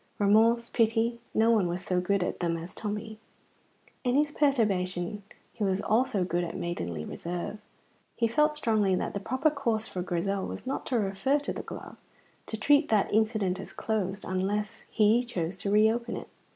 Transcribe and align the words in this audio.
Remorse, 0.17 0.67
pity, 0.67 1.19
no 1.31 1.51
one 1.51 1.67
was 1.67 1.85
so 1.85 2.01
good 2.01 2.23
at 2.23 2.39
them 2.39 2.57
as 2.57 2.73
Tommy. 2.73 3.19
In 4.03 4.15
his 4.15 4.31
perturbation 4.31 5.21
he 5.53 5.63
was 5.63 5.79
also 5.79 6.23
good 6.23 6.43
at 6.43 6.57
maidenly 6.57 7.05
reserve. 7.05 7.59
He 8.15 8.27
felt 8.27 8.55
strongly 8.55 8.95
that 8.95 9.13
the 9.13 9.19
proper 9.19 9.51
course 9.51 9.85
for 9.85 10.01
Grizel 10.01 10.47
was 10.47 10.65
not 10.65 10.87
to 10.87 10.97
refer 10.97 11.37
to 11.41 11.53
the 11.53 11.61
glove 11.61 11.97
to 12.47 12.57
treat 12.57 12.89
that 12.89 13.13
incident 13.13 13.59
as 13.59 13.73
closed, 13.73 14.25
unless 14.27 14.85
he 14.89 15.23
chose 15.23 15.57
to 15.57 15.69
reopen 15.71 16.17
it. 16.17 16.29